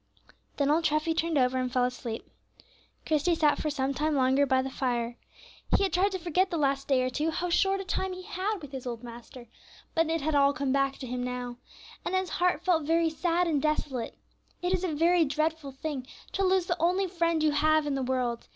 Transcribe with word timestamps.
Then 0.57 0.71
old 0.71 0.83
Treffy 0.85 1.13
turned 1.13 1.37
over 1.37 1.59
and 1.59 1.71
fell 1.71 1.83
asleep. 1.85 2.27
Christie 3.05 3.35
sat 3.35 3.59
for 3.59 3.69
some 3.69 3.93
time 3.93 4.15
longer 4.15 4.47
by 4.47 4.63
the 4.63 4.71
fire. 4.71 5.15
He 5.77 5.83
had 5.83 5.93
tried 5.93 6.11
to 6.13 6.17
forget 6.17 6.49
the 6.49 6.57
last 6.57 6.87
day 6.87 7.03
or 7.03 7.11
two 7.11 7.29
how 7.29 7.51
short 7.51 7.79
a 7.81 7.83
time 7.85 8.13
he 8.13 8.23
had 8.23 8.63
with 8.63 8.71
his 8.71 8.87
old 8.87 9.03
master, 9.03 9.45
but 9.93 10.09
it 10.09 10.21
had 10.21 10.33
all 10.33 10.53
come 10.53 10.71
back 10.71 10.97
to 10.97 11.05
him 11.05 11.23
now. 11.23 11.57
And 12.03 12.15
his 12.15 12.29
heart 12.31 12.63
felt 12.65 12.87
very 12.87 13.11
sad 13.11 13.45
and 13.45 13.61
desolate. 13.61 14.17
It 14.63 14.73
is 14.73 14.83
a 14.83 14.87
very 14.95 15.23
dreadful 15.23 15.71
thing 15.71 16.07
to 16.31 16.43
lose 16.43 16.65
the 16.65 16.77
only 16.81 17.05
friend 17.05 17.43
you 17.43 17.51
have 17.51 17.85
in 17.85 17.93
the 17.93 18.01
world. 18.01 18.47